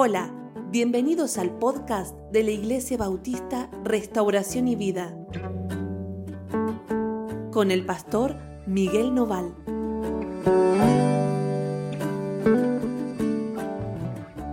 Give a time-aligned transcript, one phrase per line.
[0.00, 0.32] Hola,
[0.70, 5.12] bienvenidos al podcast de la Iglesia Bautista Restauración y Vida
[7.50, 8.36] con el pastor
[8.68, 9.52] Miguel Noval.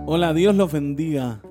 [0.04, 1.42] Hola, Dios los bendiga.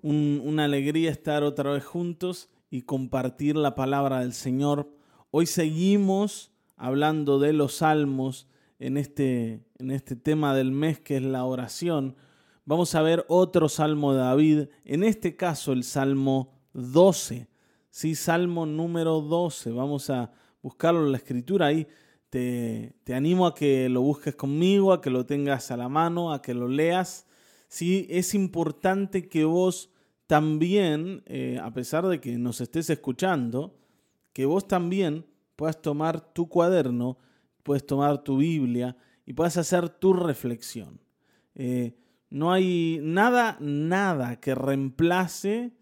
[0.00, 4.90] una alegría estar otra vez juntos y compartir la palabra del Señor.
[5.30, 11.22] Hoy seguimos hablando de los salmos en este, en este tema del mes que es
[11.22, 12.16] la oración.
[12.66, 17.48] Vamos a ver otro salmo de David, en este caso el salmo 12.
[17.88, 19.70] Sí, salmo número 12.
[19.70, 21.86] Vamos a buscarlo en la escritura ahí.
[22.28, 26.32] Te, te, animo a que lo busques conmigo, a que lo tengas a la mano,
[26.32, 27.26] a que lo leas.
[27.68, 29.90] Sí, es importante que vos
[30.26, 33.78] también, eh, a pesar de que nos estés escuchando,
[34.34, 37.16] que vos también puedas tomar tu cuaderno
[37.66, 41.00] puedes tomar tu Biblia y puedes hacer tu reflexión.
[41.56, 41.96] Eh,
[42.36, 45.72] no hay nada, nada que reemplace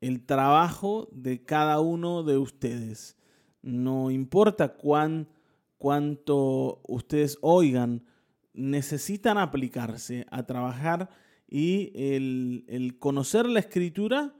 [0.00, 3.18] el trabajo de cada uno de ustedes.
[3.60, 5.28] No importa cuán,
[5.76, 8.06] cuánto ustedes oigan,
[8.54, 11.10] necesitan aplicarse a trabajar
[11.46, 14.34] y el, el conocer la escritura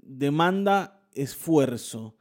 [0.00, 2.16] demanda esfuerzo.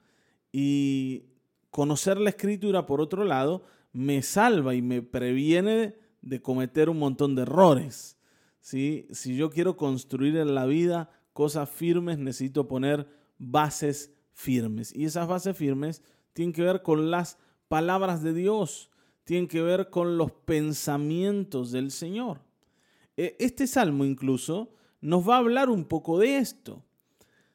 [0.51, 1.23] Y
[1.71, 7.33] conocer la escritura, por otro lado, me salva y me previene de cometer un montón
[7.33, 8.20] de errores.
[8.61, 14.95] Si yo quiero construir en la vida cosas firmes, necesito poner bases firmes.
[14.95, 16.01] Y esas bases firmes
[16.33, 18.89] tienen que ver con las palabras de Dios,
[19.23, 22.41] tienen que ver con los pensamientos del Señor.
[23.17, 26.83] E, este salmo incluso nos va a hablar un poco de esto.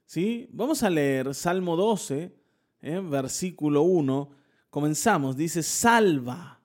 [0.05, 0.49] ¿sí?
[0.53, 2.35] Vamos a leer Salmo 12,
[2.83, 3.01] ¿eh?
[3.01, 4.37] versículo 1
[4.77, 6.61] Comenzamos, dice, salva,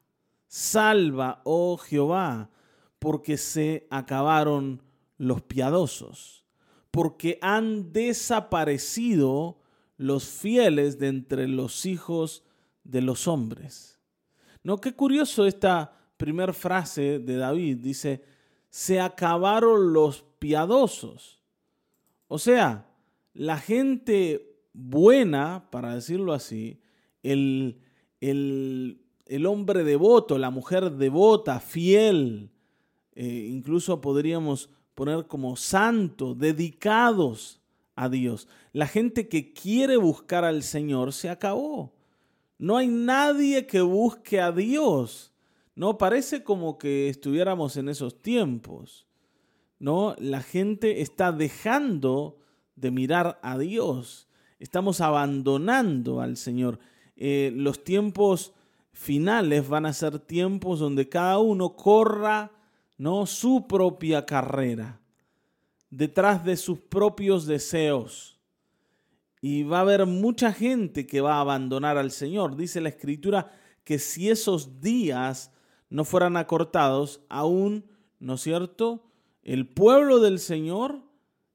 [0.45, 2.50] salva, oh Jehová,
[3.02, 4.83] porque se acabaron
[5.17, 6.45] los piadosos,
[6.91, 9.57] porque han desaparecido
[9.97, 12.44] los fieles de entre los hijos
[12.84, 14.00] de los hombres.
[14.63, 18.23] No, qué curioso esta primera frase de David, dice,
[18.69, 21.41] se acabaron los piadosos.
[22.28, 22.88] O sea,
[23.33, 26.79] la gente buena, para decirlo así,
[27.23, 27.81] el,
[28.19, 32.51] el, hombre devoto, la mujer devota, fiel,
[33.13, 37.61] eh, incluso podríamos poner como santo, dedicados
[37.95, 38.47] a Dios.
[38.73, 41.94] La gente que quiere buscar al Señor se acabó.
[42.57, 45.33] No hay nadie que busque a Dios.
[45.75, 49.07] No parece como que estuviéramos en esos tiempos.
[49.79, 52.38] No, la gente está dejando
[52.75, 54.27] de mirar a Dios.
[54.59, 56.77] Estamos abandonando al Señor.
[57.16, 58.53] Eh, los tiempos
[58.94, 62.51] finales van a ser tiempos donde cada uno corra
[63.01, 63.25] ¿no?
[63.25, 65.01] su propia carrera,
[65.89, 68.39] detrás de sus propios deseos.
[69.41, 72.56] Y va a haber mucha gente que va a abandonar al Señor.
[72.56, 75.51] Dice la Escritura que si esos días
[75.89, 77.89] no fueran acortados, aún,
[78.19, 79.03] ¿no es cierto?
[79.41, 81.01] El pueblo del Señor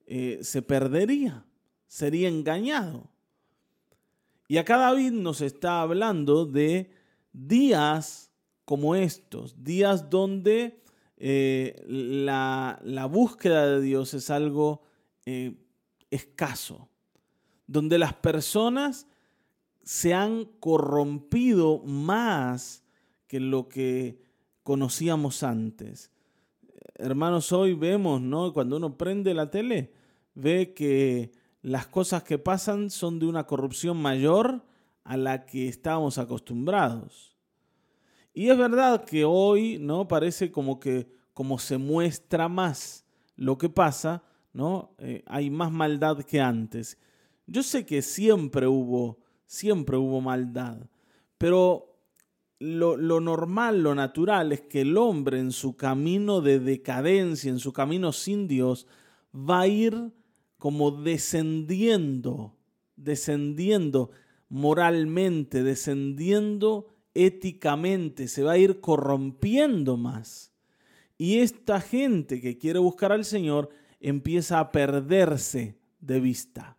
[0.09, 1.47] eh, se perdería,
[1.87, 3.09] sería engañado.
[4.49, 6.91] Y acá David nos está hablando de
[7.33, 8.33] días
[8.65, 10.83] como estos, días donde
[11.19, 14.83] eh, la, búsqueda de Dios es algo
[15.25, 15.55] eh,
[16.11, 16.89] escaso,
[17.67, 19.07] donde las personas
[19.83, 22.85] se han corrompido más
[23.27, 24.21] que lo que
[24.63, 26.11] conocíamos antes.
[26.95, 28.53] Hermanos, hoy vemos, ¿no?
[28.53, 29.93] Cuando uno prende la tele,
[30.35, 34.65] ve que las cosas que pasan son de una corrupción mayor
[35.05, 37.36] a la que estábamos acostumbrados.
[38.37, 40.07] Y es verdad que hoy, ¿no?
[40.07, 44.95] Parece como que como se muestra más lo que pasa, ¿no?
[44.99, 46.99] Eh, hay más maldad que antes.
[47.47, 50.77] Yo sé que siempre hubo, siempre hubo maldad,
[51.39, 51.97] pero
[52.59, 57.59] lo, lo, normal, lo natural es que el hombre en su camino de decadencia, en
[57.59, 58.87] su camino sin Dios,
[59.35, 60.13] va a ir
[60.59, 62.55] como descendiendo,
[62.97, 64.11] descendiendo
[64.51, 70.53] moralmente, descendiendo éticamente, se va a ir corrompiendo más.
[71.19, 73.71] Y esta gente que quiere buscar al Señor
[74.01, 76.77] empieza a perderse de vista.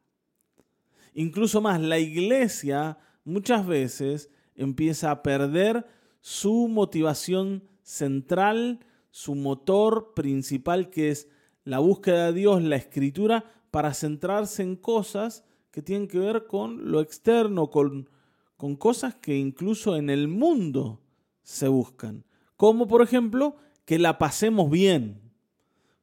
[1.14, 5.88] Incluso más, la iglesia muchas veces empieza a perder
[6.22, 11.28] su motivación central, su motor principal, que es
[11.64, 16.92] la búsqueda de Dios, la escritura, para centrarse en cosas que tienen que ver con
[16.92, 18.10] lo externo, con,
[18.58, 21.02] con cosas que incluso en el mundo
[21.44, 22.26] se buscan.
[22.56, 23.56] Como por ejemplo
[23.86, 25.28] que la pasemos bien,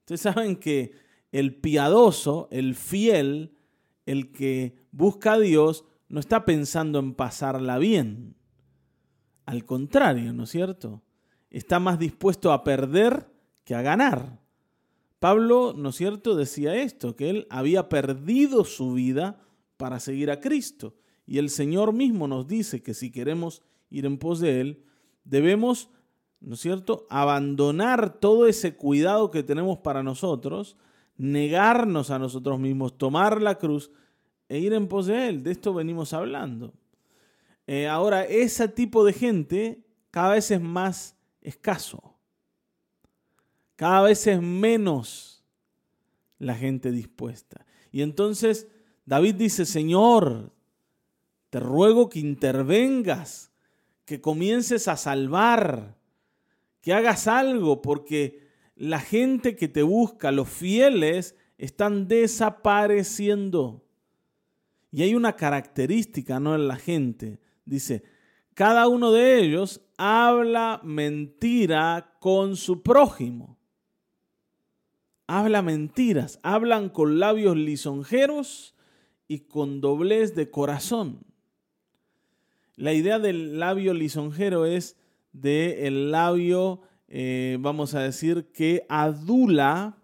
[0.04, 0.92] Ustedes saben que
[1.32, 3.56] el piadoso, el fiel,
[4.04, 8.36] el que busca a Dios, no está pensando en pasarla bien.
[9.46, 11.02] Al contrario, ¿no es cierto?
[11.48, 13.30] Está más dispuesto a perder
[13.64, 14.42] que a ganar.
[15.20, 19.40] Pablo, ¿no es cierto?, decía esto, que él había perdido su vida
[19.78, 20.96] para seguir a Cristo.
[21.26, 24.85] Y el Señor mismo nos dice que si queremos ir en pos de Él,
[25.25, 25.88] debemos,
[26.41, 30.76] ¿no es cierto?, abandonar todo ese cuidado que tenemos para nosotros,
[31.17, 33.91] negarnos a nosotros mismos, tomar la cruz
[34.49, 35.43] e ir en pos de Él.
[35.43, 36.75] De esto venimos hablando.
[37.67, 42.15] Eh, ahora, ese tipo de gente cada vez es más escaso.
[43.76, 45.44] Cada vez es menos
[46.38, 47.65] la gente dispuesta.
[47.91, 48.69] Y entonces
[49.06, 50.53] David dice, Señor,
[51.54, 53.52] te ruego que intervengas,
[54.06, 55.96] que comiences a salvar,
[56.80, 63.86] que hagas algo, porque la gente que te busca, los fieles, están desapareciendo.
[64.90, 66.56] Y hay una característica ¿no?
[66.56, 67.38] en la gente.
[67.64, 68.02] Dice,
[68.54, 73.60] cada uno de ellos habla mentira con su prójimo.
[75.28, 78.74] Habla mentiras, hablan con labios lisonjeros
[79.28, 81.24] y con doblez de corazón.
[82.76, 84.97] La idea del labio lisonjero es
[85.32, 89.99] de labio, eh, vamos a decir, que adula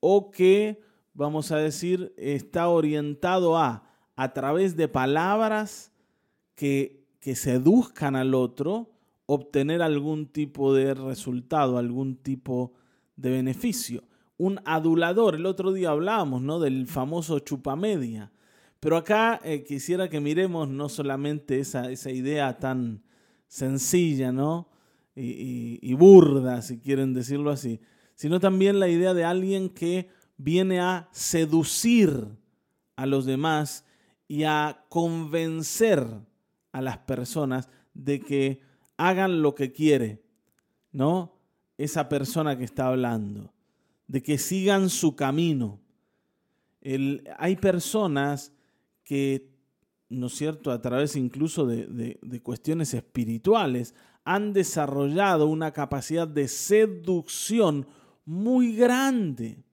[0.00, 0.80] o que,
[1.14, 3.84] vamos a decir, está orientado a,
[4.16, 5.92] a través de palabras
[6.54, 8.90] que, que seduzcan al otro,
[9.24, 12.72] obtener algún tipo de resultado, algún tipo
[13.16, 14.04] de beneficio.
[14.36, 16.60] Un adulador, el otro día hablábamos ¿no?
[16.60, 18.30] del famoso chupamedia.
[18.80, 23.02] Pero acá eh, quisiera que miremos no solamente esa, esa idea tan
[23.48, 24.68] sencilla, ¿no?
[25.16, 27.80] Y, y, burda, si quieren decirlo así,
[28.14, 32.28] sino también la idea de alguien que viene a seducir
[32.94, 33.84] a los demás
[34.28, 36.06] y a convencer
[36.70, 38.60] a las personas de que
[38.96, 40.22] hagan lo que quiere,
[40.92, 41.34] ¿no?
[41.78, 43.52] Esa persona que está hablando,
[44.06, 45.80] de que sigan su camino.
[46.80, 48.52] El, hay personas
[49.08, 49.48] que,
[50.10, 57.86] ¿no es cierto?, a través incluso de, cuestiones espirituales, han desarrollado una capacidad de seducción
[58.26, 59.64] muy grande.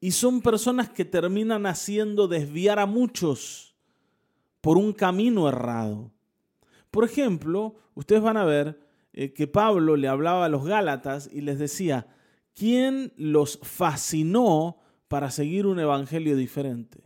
[0.00, 3.74] Y son personas que terminan haciendo desviar a muchos
[4.62, 6.10] por un camino errado.
[6.90, 8.80] Por ejemplo, ustedes van a ver
[9.12, 12.06] eh, que Pablo le hablaba a los Gálatas y les decía,
[12.54, 14.78] ¿quién los fascinó
[15.08, 17.05] para seguir un evangelio diferente?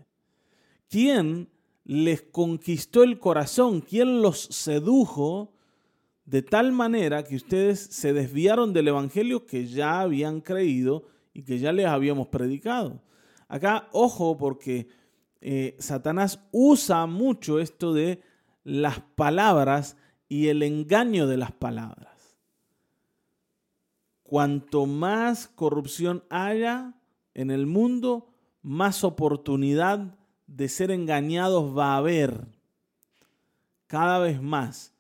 [0.90, 1.48] ¿Quién
[1.84, 3.81] les conquistó el corazón?
[3.81, 5.54] ¿Quién los sedujo
[6.25, 11.60] de tal manera que ustedes se desviaron del Evangelio que ya habían creído y que
[11.60, 13.00] ya les habíamos predicado?
[13.46, 14.88] Acá, ojo, porque
[15.40, 18.20] eh, Satanás usa mucho esto de
[18.64, 19.96] las palabras
[20.28, 22.36] y el engaño de las palabras.
[24.25, 26.94] Cuanto más corrupción haya
[27.34, 30.19] en el mundo, más oportunidad
[30.50, 32.47] de ser engañados va a haber
[33.87, 34.93] cada vez más.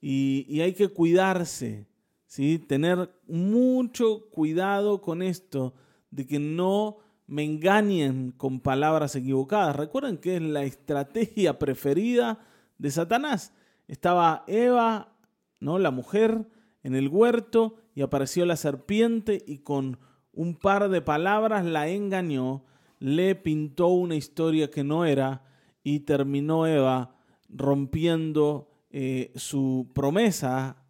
[0.00, 1.86] Y, hay que cuidarse,
[2.26, 2.58] ¿sí?
[2.58, 5.74] tener mucho cuidado con esto,
[6.10, 9.74] de que no me engañen con palabras equivocadas.
[9.74, 12.38] Recuerden que es la estrategia preferida
[12.76, 13.54] de Satanás.
[13.88, 15.16] Estaba Eva,
[15.60, 15.78] ¿no?
[15.78, 16.46] la mujer,
[16.82, 19.98] en el huerto y apareció la serpiente y con
[20.34, 22.64] un par de palabras la engañó
[23.04, 25.44] le pintó una historia que no era
[25.82, 27.14] y terminó Eva
[27.50, 30.82] rompiendo eh, su promesa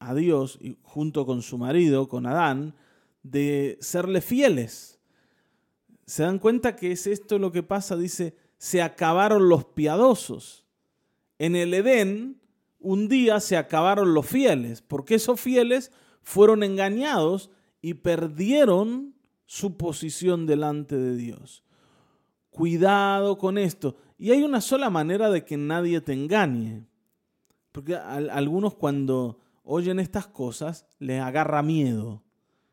[0.00, 2.74] a Dios junto con su marido, con Adán,
[3.22, 4.98] de serle fieles.
[6.06, 7.96] ¿Se dan cuenta que es esto lo que pasa?
[7.96, 10.66] Dice, se acabaron los piadosos.
[11.38, 12.40] En el Edén,
[12.80, 19.14] un día se acabaron los fieles, porque esos fieles fueron engañados y perdieron
[19.50, 21.64] su posición delante de Dios.
[22.50, 23.96] Cuidado con esto.
[24.16, 26.86] Y hay una sola manera de que nadie te engañe.
[27.72, 32.22] Porque algunos cuando oyen estas cosas les agarra miedo.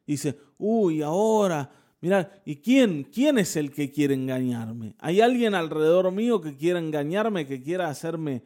[0.06, 3.06] dice, uy, ahora, mira, ¿y quién?
[3.06, 4.94] ¿Quién es el que quiere engañarme?
[5.00, 8.44] ¿Hay alguien alrededor mío que quiera engañarme, que quiera hacerme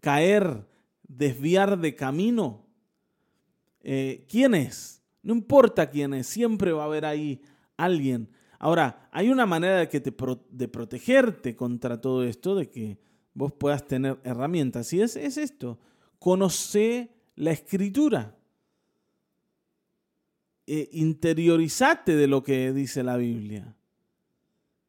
[0.00, 0.66] caer,
[1.06, 2.64] desviar de camino?
[3.82, 5.02] Eh, ¿Quién es?
[5.22, 7.42] No importa quién es, siempre va a haber ahí
[7.76, 8.30] alguien.
[8.58, 10.14] Ahora, hay una manera de, que te
[10.50, 12.98] de protegerte contra todo esto, de que
[13.34, 14.92] vos puedas tener herramientas.
[14.92, 15.78] Y es, es esto,
[16.18, 18.36] conoce la escritura.
[20.66, 23.76] eh, interiorizate de lo que dice la Biblia.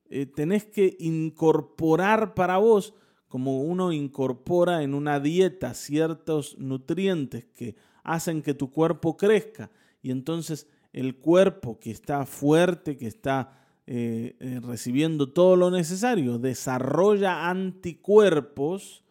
[0.09, 2.93] Eh, tenés que incorporar para vos,
[3.27, 9.71] como uno incorpora en una dieta ciertos nutrientes que hacen que tu cuerpo crezca.
[10.01, 13.51] Y entonces el cuerpo que está fuerte, que está
[13.85, 19.03] eh, eh, recibiendo todo lo necesario, desarrolla anticuerpos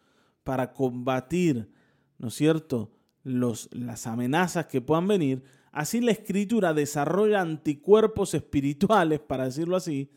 [0.43, 1.71] para combatir,
[2.17, 2.91] ¿no es cierto?,
[3.23, 5.43] Los, las amenazas que puedan venir.
[5.71, 10.09] Así la escritura desarrolla anticuerpos espirituales, para decirlo así,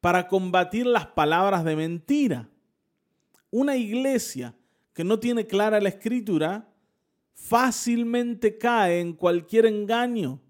[0.00, 2.48] para combatir las palabras de mentira.
[3.50, 4.56] Una iglesia
[4.92, 6.68] que no tiene clara la escritura
[7.34, 10.40] fácilmente cae en cualquier engaño,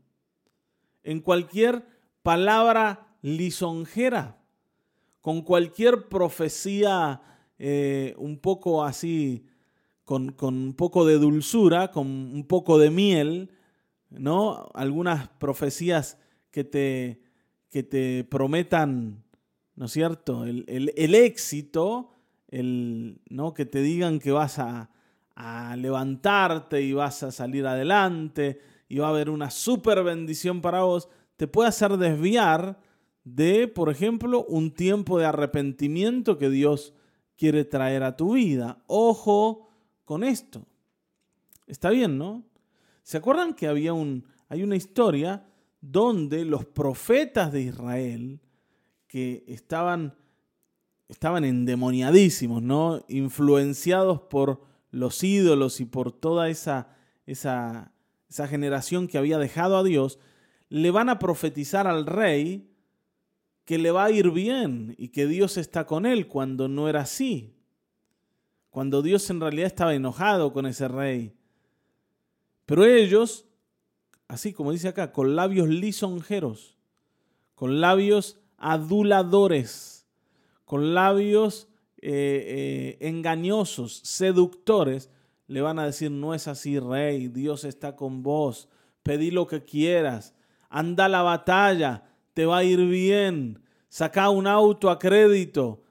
[1.05, 1.85] en cualquier
[2.23, 4.39] palabra lisonjera,
[5.21, 7.21] con cualquier profecía
[7.59, 9.47] eh, un poco así,
[10.05, 13.51] con, un poco de dulzura, con un poco de miel,
[14.11, 14.69] ¿no?
[14.75, 16.19] Algunas profecías
[16.51, 17.23] que te,
[17.71, 19.25] que te prometan,
[19.77, 22.11] ¿no es cierto?, el, éxito,
[22.49, 23.55] el, ¿no?
[23.55, 24.91] que te digan que vas a,
[25.35, 28.61] a levantarte y vas a salir adelante
[28.93, 31.09] y va a haber una super bendición para vos,
[31.39, 32.79] te puede hacer desviar
[33.25, 36.93] de, por ejemplo, un tiempo de arrepentimiento que Dios
[37.35, 38.85] quiere traer a tu vida.
[38.89, 39.71] Ojo
[40.05, 40.67] con esto.
[41.67, 42.45] Está bien, ¿no?
[43.03, 45.47] ¿Se acuerdan que había un, hay una historia
[45.81, 48.41] donde los profetas de Israel
[49.07, 50.19] que estaban,
[51.09, 53.03] estaban endemoniadísimos, ¿no?
[53.09, 56.95] Influenciados por los ídolos y por toda esa,
[57.25, 57.92] esa,
[58.33, 60.19] esa generación que había dejado a Dios,
[60.71, 62.67] le van a profetizar al rey
[63.67, 67.03] que le va a ir bien y que Dios está con él cuando no era
[67.03, 67.55] así.
[68.71, 71.35] Cuando Dios en realidad estaba enojado con ese rey.
[72.65, 73.45] Pero ellos,
[74.29, 76.79] así como dice acá, con labios lisonjeros,
[77.55, 80.07] con labios aduladores,
[80.65, 81.69] con labios
[82.01, 85.11] eh, eh, engañosos, seductores,
[85.53, 88.69] le van a decir, no es así, rey, Dios está con vos,
[89.03, 90.35] pedí lo que quieras,
[90.71, 93.63] anda la batalla, te va a ir bien.
[93.89, 95.83] Saca un auto a crédito.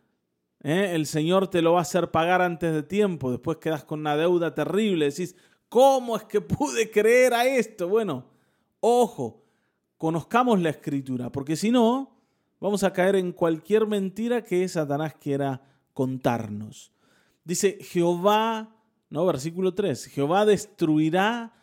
[0.64, 0.94] ¿eh?
[0.96, 3.30] El Señor te lo va a hacer pagar antes de tiempo.
[3.30, 5.06] Después quedas con una deuda terrible.
[5.06, 5.36] Decís,
[5.70, 7.88] ¿cómo es que pude creer a esto?
[7.88, 8.26] Bueno,
[8.80, 9.44] ojo,
[9.98, 12.18] conozcamos la escritura, porque si no,
[12.60, 15.62] vamos a caer en cualquier mentira que Satanás quiera
[15.94, 16.92] contarnos.
[17.44, 18.81] Dice, Jehová,
[19.12, 21.54] no, versículo 3, Jehová destruirá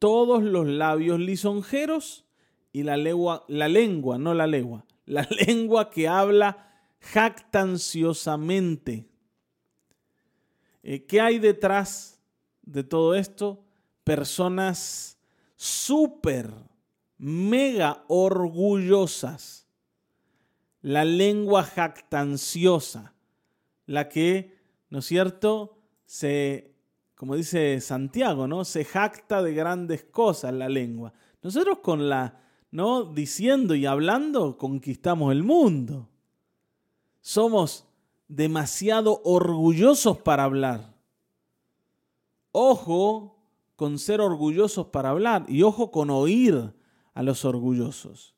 [0.00, 2.24] todos los labios lisonjeros
[2.72, 9.06] y la lengua, no la lengua, la lengua que habla jactanciosamente.
[10.82, 12.20] Eh, ¿Qué hay detrás
[12.62, 13.64] de todo esto?
[14.02, 15.20] Personas
[15.54, 16.50] súper,
[17.16, 19.68] mega orgullosas.
[20.82, 23.14] La lengua jactanciosa,
[23.86, 24.58] la que,
[24.90, 25.76] ¿no es cierto?,
[26.06, 26.74] se,
[27.18, 28.64] como dice Santiago, ¿no?
[28.64, 31.12] Se jacta de grandes cosas la lengua.
[31.42, 33.04] Nosotros con la ¿no?
[33.04, 36.08] Diciendo y hablando, conquistamos el mundo.
[37.20, 37.86] Somos
[38.28, 40.94] demasiado orgullosos para hablar.
[42.52, 43.36] Ojo
[43.76, 46.74] con ser orgullosos para hablar y ojo con oír
[47.14, 48.34] a los orgullosos.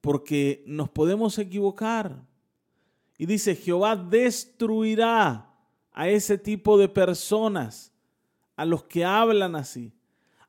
[0.00, 2.24] Porque nos podemos equivocar.
[3.16, 5.47] Y dice, Jehová destruirá
[5.98, 7.92] a ese tipo de personas,
[8.54, 9.92] a los que hablan así,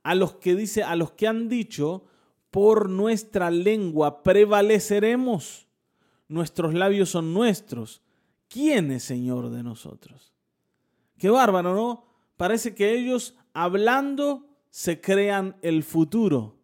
[0.04, 2.04] a los que dice, a los que han dicho,
[2.52, 5.66] por nuestra lengua prevaleceremos.
[6.28, 8.04] Nuestros labios son nuestros.
[8.48, 10.36] ¿Quién es Señor de nosotros?
[11.18, 12.06] Qué bárbaro, ¿no?
[12.38, 16.58] Parece que ellos hablando se crean el futuro.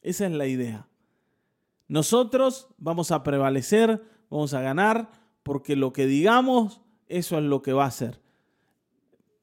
[0.00, 0.88] Esa es la idea.
[1.86, 5.12] Nosotros vamos a prevalecer, vamos a ganar,
[5.44, 8.20] porque lo que digamos, eso es lo que va a ser.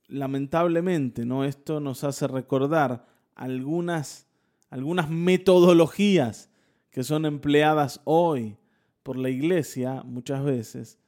[0.09, 1.45] Lamentablemente, ¿no?
[1.45, 4.29] Esto nos hace recordar algunas
[4.69, 6.49] algunas metodologías
[6.91, 8.57] que son empleadas hoy
[9.03, 10.99] por la iglesia muchas veces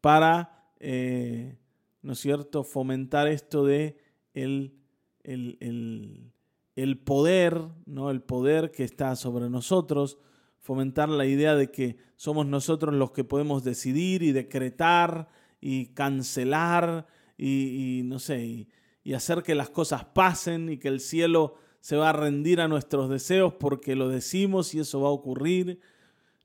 [0.00, 1.56] para, eh,
[2.02, 3.96] ¿no es cierto?, fomentar esto de
[4.34, 4.74] el,
[5.22, 8.10] el, poder, ¿no?
[8.10, 10.18] El poder que está sobre nosotros,
[10.58, 15.28] fomentar la idea de que somos nosotros los que podemos decidir y decretar
[15.60, 18.68] y cancelar y, no sé,
[19.02, 22.68] y hacer que las cosas pasen y que el cielo se va a rendir a
[22.68, 25.80] nuestros deseos porque lo decimos y eso va a ocurrir.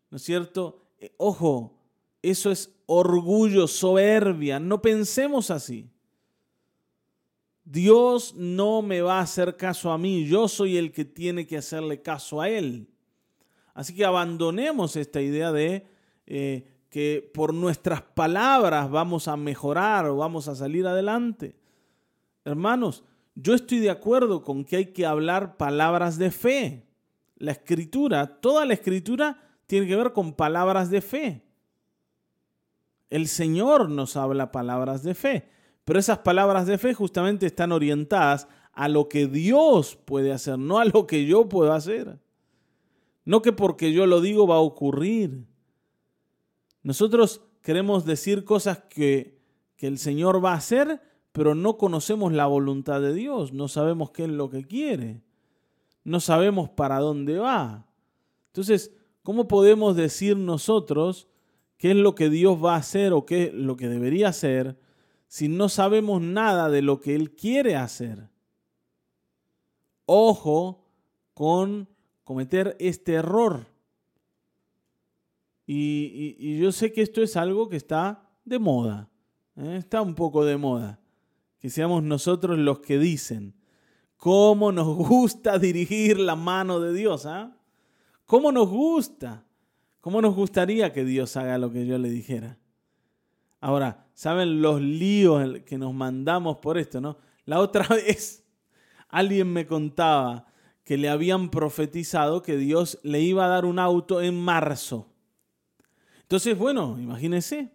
[0.10, 0.84] ¿No es cierto?
[1.00, 1.78] Eh, ojo,
[2.22, 4.60] eso es orgullo, soberbia.
[4.60, 5.90] No pensemos así.
[7.64, 11.58] Dios no me va a hacer caso a mí, yo soy el que tiene que
[11.58, 12.90] hacerle caso a Él.
[13.76, 15.86] Así que abandonemos esta idea de
[16.26, 21.56] eh, que por nuestras palabras vamos a mejorar o vamos a salir adelante.
[22.46, 23.04] Hermanos,
[23.36, 26.88] yo estoy de acuerdo con que hay que hablar palabras de fe.
[27.38, 31.44] La escritura, toda la escritura tiene que ver con palabras de fe.
[33.10, 35.50] El Señor nos habla palabras de fe,
[35.86, 40.80] pero esas palabras de fe justamente están orientadas a lo que Dios puede hacer, no
[40.80, 42.20] a lo que yo puedo hacer.
[43.26, 45.46] No que porque yo lo digo va a ocurrir.
[46.84, 49.38] Nosotros queremos decir cosas que,
[49.78, 54.24] el Señor va a hacer, pero no conocemos la voluntad de Dios, no sabemos qué
[54.24, 55.22] es lo que quiere,
[56.04, 57.88] no sabemos para dónde va.
[58.48, 58.94] Entonces,
[59.24, 61.30] ¿cómo podemos decir nosotros
[61.78, 64.78] qué es lo que Dios va a hacer o qué es lo que debería hacer
[65.30, 68.28] si no sabemos nada de lo que Él quiere hacer?
[70.06, 70.84] Ojo
[71.34, 71.88] con
[72.26, 73.66] cometer este error.
[75.72, 79.08] Y, yo sé que esto es algo que está de moda,
[79.56, 79.76] ¿eh?
[79.78, 81.00] está un poco de moda
[81.60, 83.54] que seamos nosotros los que dicen
[84.18, 87.28] cómo nos gusta dirigir la mano de Dios.
[87.28, 87.56] ¿ah?
[88.26, 89.46] ¿Cómo nos gusta?
[90.02, 92.58] ¿Cómo nos gustaría que Dios haga lo que yo le dijera?
[93.60, 97.00] Ahora, ¿saben los líos que nos mandamos por esto?
[97.00, 97.18] ¿no?
[97.46, 98.44] La otra vez
[99.08, 100.48] alguien me contaba
[100.84, 105.14] que le habían profetizado que Dios le iba a dar un auto en marzo.
[106.30, 107.72] Entonces, bueno, imagínense,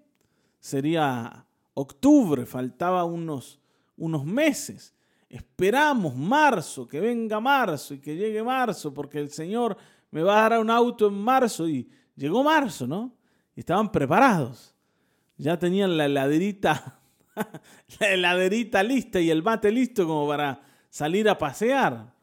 [0.61, 1.45] sería
[1.75, 3.61] octubre, faltaba unos
[3.97, 4.95] unos meses.
[5.29, 9.77] Esperamos marzo, que venga marzo y que llegue marzo, porque el Señor
[10.11, 11.69] me va a dar un auto en marzo.
[11.69, 13.13] Y llegó marzo, ¿no?
[13.57, 14.75] Y estaban preparados.
[15.37, 17.01] Ya tenían la heladerita,
[18.01, 22.15] la heladerita lista y el mate listo como para salir a pasear.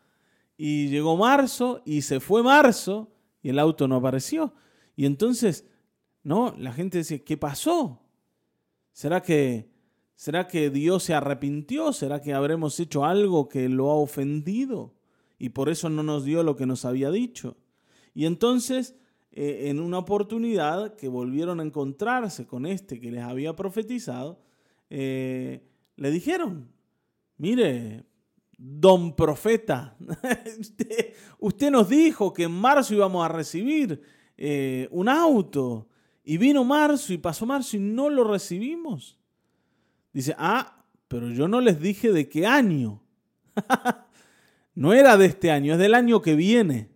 [0.56, 3.12] Y llegó marzo y se fue marzo
[3.42, 4.54] y el auto no apareció.
[4.96, 5.66] Y entonces,
[6.24, 8.01] no, la gente dice, ¿qué pasó?
[8.92, 9.72] ¿Será que
[10.22, 11.92] ¿Será que Dios se arrepintió?
[11.94, 14.94] ¿Será que habremos hecho algo que lo ha ofendido?
[15.40, 17.57] Y por eso no nos dio lo que nos había dicho.
[18.14, 18.96] Y entonces,
[19.31, 24.44] eh, en una oportunidad que volvieron a encontrarse con este que les había profetizado,
[24.92, 26.72] eh, le dijeron,
[27.38, 28.05] mire,
[28.60, 29.98] don profeta,
[31.40, 34.03] usted, nos dijo que en marzo íbamos a recibir
[34.38, 35.88] eh, un auto.
[36.31, 39.20] Y vino marzo y pasó marzo y no lo recibimos.
[40.13, 43.01] Dice, ah, pero yo no les dije de qué año.
[44.75, 46.89] no era de este año, es del año que viene.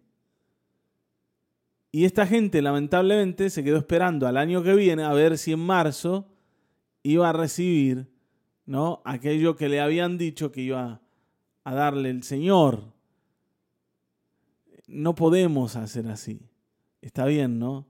[1.92, 5.60] Y esta gente lamentablemente se quedó esperando al año que viene a ver si en
[5.60, 6.30] marzo
[7.04, 8.10] iba a recibir
[8.66, 9.02] ¿no?
[9.04, 11.02] aquello que le habían dicho que iba
[11.66, 12.94] a darle el Señor.
[14.88, 16.40] No podemos hacer así.
[17.02, 17.86] Está bien, ¿no?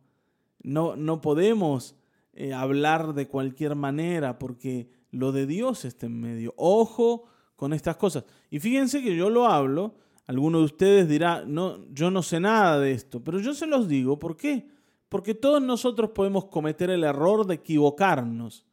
[0.66, 1.96] No, no podemos
[2.34, 6.56] eh, hablar de cualquier manera porque lo de Dios está en medio.
[6.58, 7.26] Ojo
[7.56, 8.26] con estas cosas.
[8.50, 9.94] Y fíjense que yo lo hablo,
[10.26, 13.88] alguno de ustedes dirá, no, yo no sé nada de esto, pero yo se los
[13.88, 14.68] digo, ¿por qué?
[15.08, 18.66] Porque todos nosotros podemos cometer el error de equivocarnos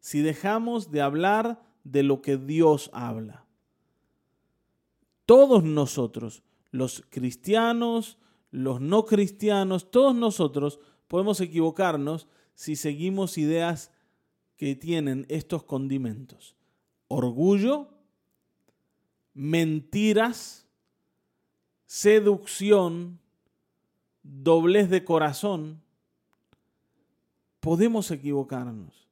[0.00, 3.46] si dejamos de hablar de lo que Dios habla.
[5.24, 8.18] Todos nosotros, los cristianos,
[8.50, 10.78] los no cristianos, todos nosotros
[11.08, 13.90] podemos equivocarnos si seguimos ideas
[14.56, 16.56] que tienen estos condimentos.
[17.08, 17.88] Orgullo,
[19.32, 20.66] mentiras,
[21.86, 23.18] seducción,
[24.22, 25.80] doblez de corazón.
[27.60, 29.08] Podemos equivocarnos.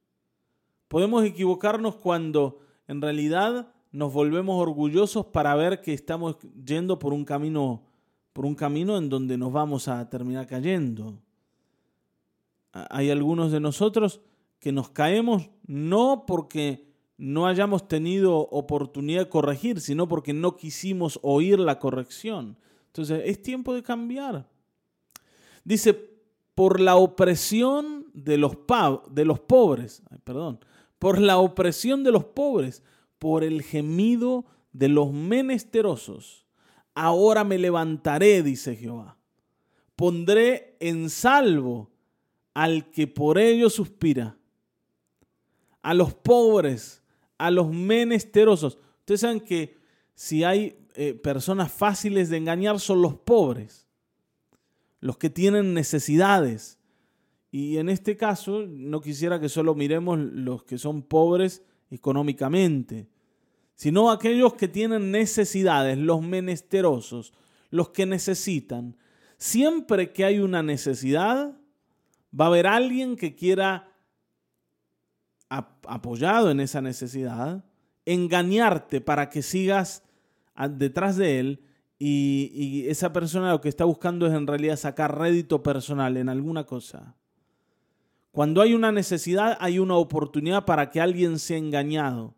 [0.89, 7.25] Podemos equivocarnos cuando en realidad nos volvemos orgullosos para ver que estamos yendo por un
[7.25, 7.83] camino
[8.33, 11.19] por un camino en donde nos vamos a terminar cayendo.
[12.91, 14.21] Hay algunos de nosotros
[14.59, 16.87] que nos caemos no porque
[17.19, 22.59] no hayamos tenido oportunidad de corregir, sino porque no quisimos oír la corrección.
[22.89, 24.49] Entonces, es tiempo de cambiar.
[25.65, 25.95] Dice,
[26.55, 28.57] por la opresión de los,
[29.11, 30.61] de los pobres, perdón,
[30.99, 32.83] por la opresión de los pobres,
[33.19, 36.47] por el gemido de los menesterosos,
[36.95, 39.19] ahora me levantaré, dice Jehová.
[39.97, 41.91] Pondré en salvo
[42.57, 44.38] al que por ello suspira
[45.83, 47.03] a los pobres,
[47.37, 48.79] a los menesterosos.
[49.01, 49.77] Ustedes saben que
[50.14, 53.87] si hay eh, personas fáciles de engañar son los pobres,
[55.01, 56.79] los que tienen necesidades.
[57.51, 63.07] Y en este caso no quisiera que solo miremos los que son pobres económicamente,
[63.75, 67.35] sino aquellos que tienen necesidades, los menesterosos,
[67.69, 68.97] los que necesitan.
[69.37, 71.55] Siempre que hay una necesidad,
[72.38, 73.88] va a haber alguien que quiera,
[75.49, 77.64] apoyado en esa necesidad,
[78.05, 80.03] engañarte para que sigas
[80.70, 81.62] detrás de él
[81.99, 86.64] y, esa persona lo que está buscando es en realidad sacar rédito personal en alguna
[86.64, 87.14] cosa.
[88.33, 92.35] Cuando hay una necesidad, hay una oportunidad para que alguien sea engañado.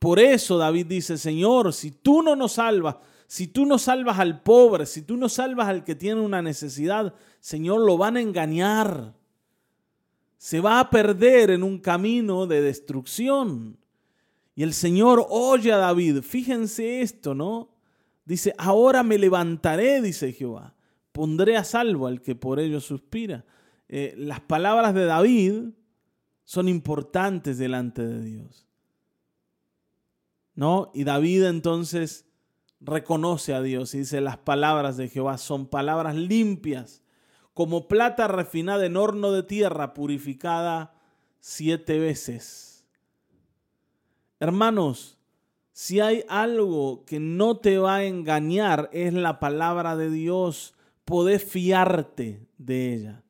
[0.00, 2.96] Por eso David dice, Señor, si tú no nos salvas,
[3.32, 7.14] si tú no salvas al pobre, si tú no salvas al que tiene una necesidad,
[7.40, 9.14] Señor, lo van a engañar.
[10.36, 13.78] Se va a perder en un camino de destrucción.
[14.54, 16.20] Y el Señor oye a David.
[16.20, 17.70] Fíjense esto, ¿no?
[18.26, 20.74] Dice, ahora me levantaré, dice Jehová.
[21.12, 23.46] Pondré a salvo al que por ello suspira.
[23.88, 25.70] Eh, las palabras de David
[26.44, 28.66] son importantes delante de Dios.
[30.54, 30.90] ¿no?
[30.92, 32.26] Y David entonces
[32.84, 37.02] reconoce a Dios y dice, las palabras de Jehová son palabras limpias,
[37.54, 40.94] como plata refinada en horno de tierra, purificada
[41.38, 42.84] siete veces.
[44.40, 45.18] Hermanos,
[45.72, 50.74] si hay algo que no te va a engañar, es la palabra de Dios.
[51.04, 53.24] Podés fiarte de ella.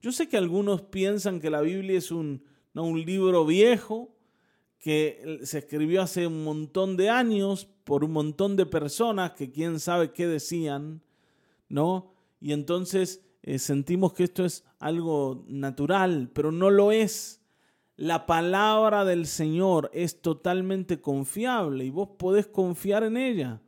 [0.00, 2.44] Yo sé que algunos piensan que la Biblia es un,
[2.74, 4.13] no, un libro viejo,
[4.84, 9.80] que se escribió hace un montón de años por un montón de personas que quién
[9.80, 11.00] sabe qué decían,
[11.70, 12.12] ¿no?
[12.38, 17.40] Y entonces eh, sentimos que esto es algo natural, pero no lo es.
[17.96, 23.62] La palabra del Señor es totalmente confiable y vos podés confiar en ella.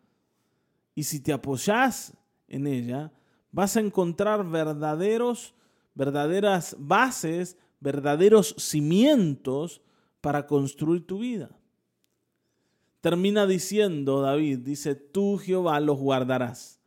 [0.94, 2.12] Y si te apoyás
[2.46, 3.10] en ella,
[3.52, 5.54] vas a encontrar verdaderos,
[5.94, 9.80] verdaderas bases, verdaderos cimientos
[10.26, 11.56] para construir tu vida.
[13.00, 16.80] Termina diciendo David, dice, tú Jehová los guardarás.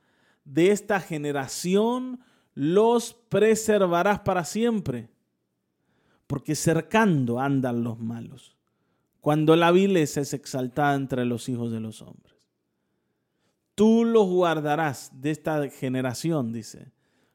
[0.44, 2.20] De esta generación
[2.54, 5.08] los preservarás para siempre,
[6.28, 8.58] porque cercando andan los malos,
[9.22, 12.36] cuando la vileza es exaltada entre los hijos de los hombres.
[13.74, 16.92] Tú los guardarás de esta generación, dice,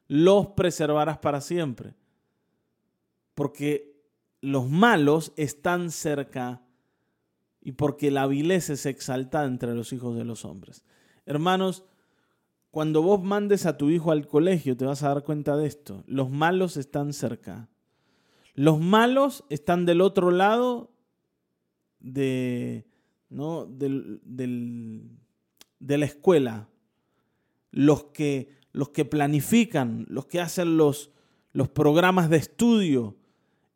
[0.07, 1.95] los preservarás para siempre,
[3.33, 3.94] porque
[4.45, 6.61] los malos están cerca
[7.61, 10.85] y porque la vileza es exaltada entre los hijos de los hombres.
[11.25, 11.83] Hermanos,
[12.69, 16.03] cuando vos mandes a tu hijo al colegio te vas a dar cuenta de esto.
[16.05, 17.69] Los malos están cerca.
[18.53, 20.91] Los malos están del otro lado
[21.99, 22.85] de,
[23.29, 23.65] ¿no?
[23.65, 24.21] del,
[25.79, 26.69] de la escuela.
[27.71, 31.11] Los que, los que planifican, los que hacen los,
[31.51, 33.17] los programas de estudio,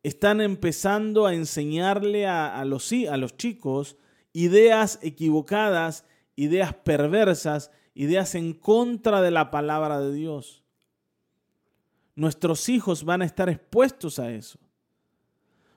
[0.02, 3.96] están empezando a enseñarle a, los, a los chicos
[4.32, 6.04] ideas equivocadas,
[6.36, 10.64] ideas perversas, ideas en contra de la palabra de Dios.
[12.14, 14.58] Nuestros hijos van a estar expuestos a eso.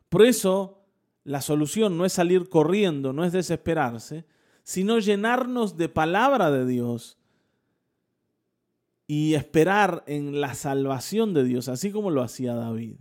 [0.09, 0.85] Por eso,
[1.23, 4.25] la solución no es salir corriendo, no es desesperarse,
[4.63, 7.17] sino llenarnos de palabra de Dios
[9.07, 12.95] y esperar en la salvación de Dios, así como lo hacía David.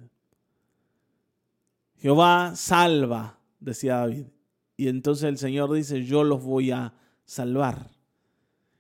[2.03, 4.27] Jehová salva, decía David.
[4.77, 7.93] Y entonces el Señor dice, yo los voy a salvar.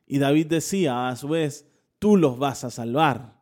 [0.08, 1.64] Y David decía, a su vez,
[2.00, 3.40] tú los vas a salvar.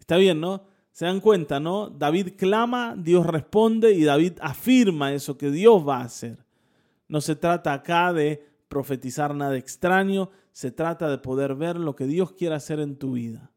[0.00, 0.62] Está bien, ¿no?
[0.92, 1.90] Se dan cuenta, ¿no?
[1.90, 6.46] David clama, Dios responde y David afirma eso que Dios va a hacer.
[7.08, 12.06] No se trata acá de profetizar nada extraño, se trata de poder ver lo que
[12.06, 13.50] Dios quiere hacer en tu vida.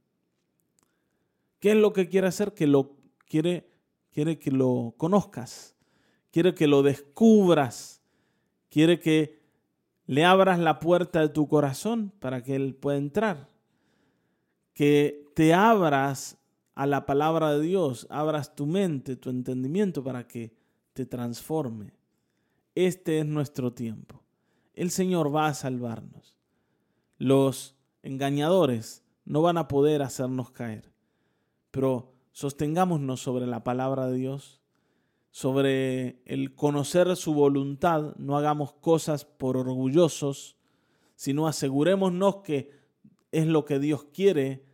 [1.61, 2.53] ¿Qué es lo que quiere hacer?
[2.53, 2.97] Que lo
[3.29, 3.70] quiere
[4.11, 5.75] quiere que lo conozcas,
[6.31, 8.01] quiere que lo descubras,
[8.69, 9.41] quiere que
[10.05, 13.47] le abras la puerta de tu corazón para que Él pueda entrar,
[14.73, 16.37] que te abras
[16.75, 20.53] a la palabra de Dios, abras tu mente, tu entendimiento para que
[20.93, 21.93] te transforme.
[22.75, 24.23] Este es nuestro tiempo.
[24.73, 26.35] El Señor va a salvarnos.
[27.17, 30.91] Los engañadores no van a poder hacernos caer,
[31.69, 34.61] pero sostengámonos sobre la palabra de Dios,
[35.31, 40.57] sobre el conocer su voluntad, no hagamos cosas por orgullosos,
[41.15, 42.71] sino asegurémonos que
[43.31, 44.65] es lo que Dios quiere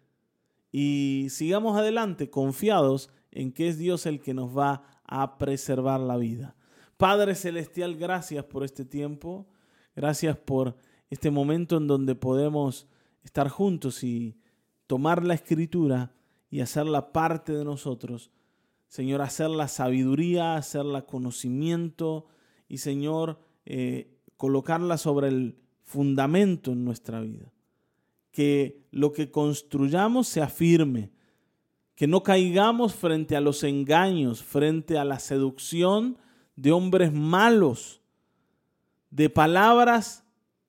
[0.72, 6.18] y sigamos adelante confiados en que es Dios el que nos va a preservar la
[6.18, 6.56] vida.
[6.98, 9.48] Padre Celestial, gracias por este tiempo,
[9.96, 10.76] gracias por
[11.10, 12.88] este momento en donde podemos
[13.24, 14.40] estar juntos y
[14.88, 16.12] tomar la escritura
[16.50, 18.32] y hacerla parte de nosotros.
[18.88, 22.28] Señor, hacerla sabiduría, hacerla conocimiento
[22.70, 27.52] y Señor, eh, colocarla sobre el fundamento en nuestra vida.
[28.32, 31.12] Que lo que construyamos sea firme,
[31.96, 36.18] que no caigamos frente a los engaños, frente a la seducción
[36.56, 38.02] de hombres malos,
[39.10, 40.24] de palabras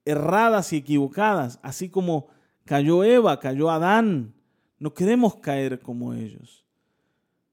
[0.05, 2.29] erradas y equivocadas, así como
[2.65, 4.35] cayó Eva, cayó Adán.
[4.79, 6.65] No queremos caer como ellos.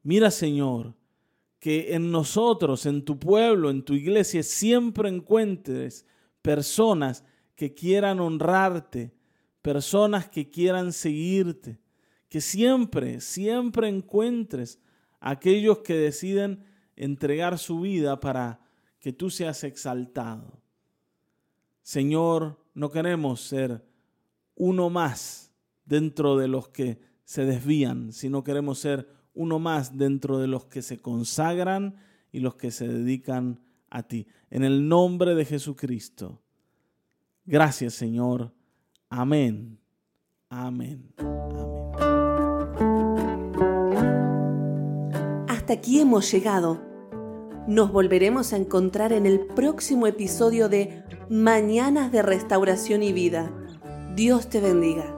[0.03, 0.93] Mira, Señor,
[1.59, 6.05] que en nosotros, en tu pueblo, en tu iglesia, siempre encuentres
[6.41, 7.23] personas
[7.55, 9.15] que quieran honrarte,
[9.63, 11.79] personas que quieran seguirte,
[12.29, 14.79] que siempre, siempre encuentres
[15.19, 16.63] aquellos que deciden
[16.95, 18.59] entregar su vida para
[18.99, 20.61] que tú seas exaltado.
[21.81, 23.83] Señor, no queremos ser
[24.55, 25.51] uno más
[25.85, 30.81] dentro de los que se desvían, sino queremos ser uno más dentro de los que
[30.81, 31.97] se consagran
[32.31, 33.59] y los que se dedican
[33.89, 34.27] a ti.
[34.49, 36.41] En el nombre de Jesucristo.
[37.45, 38.53] Gracias Señor.
[39.09, 39.77] Amén.
[40.49, 41.11] Amén.
[41.17, 41.45] Amén.
[45.47, 46.79] Hasta aquí hemos llegado.
[47.67, 53.51] Nos volveremos a encontrar en el próximo episodio de Mañanas de Restauración y Vida.
[54.15, 55.14] Dios te bendiga.